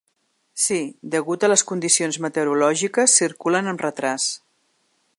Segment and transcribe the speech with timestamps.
[0.61, 0.79] Sí,
[1.15, 4.31] degut a les condicions meteorològiques circulen amb retràs.